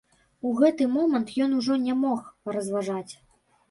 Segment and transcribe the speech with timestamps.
[0.47, 3.09] У гэты момант ён ужо не мог разважаць.